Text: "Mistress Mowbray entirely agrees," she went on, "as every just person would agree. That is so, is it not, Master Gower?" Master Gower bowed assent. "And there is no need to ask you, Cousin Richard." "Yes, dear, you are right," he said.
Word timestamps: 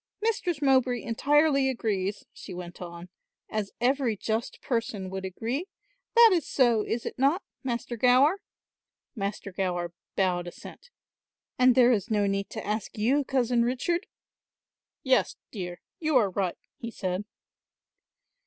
"Mistress 0.19 0.63
Mowbray 0.63 1.03
entirely 1.03 1.69
agrees," 1.69 2.25
she 2.33 2.55
went 2.55 2.81
on, 2.81 3.09
"as 3.51 3.71
every 3.79 4.17
just 4.17 4.59
person 4.59 5.11
would 5.11 5.25
agree. 5.25 5.67
That 6.15 6.31
is 6.33 6.47
so, 6.47 6.81
is 6.81 7.05
it 7.05 7.19
not, 7.19 7.43
Master 7.63 7.95
Gower?" 7.95 8.39
Master 9.15 9.51
Gower 9.51 9.93
bowed 10.15 10.47
assent. 10.47 10.89
"And 11.59 11.75
there 11.75 11.91
is 11.91 12.09
no 12.09 12.25
need 12.25 12.49
to 12.49 12.65
ask 12.65 12.97
you, 12.97 13.23
Cousin 13.23 13.63
Richard." 13.63 14.07
"Yes, 15.03 15.35
dear, 15.51 15.81
you 15.99 16.17
are 16.17 16.31
right," 16.31 16.57
he 16.79 16.89
said. 16.89 17.23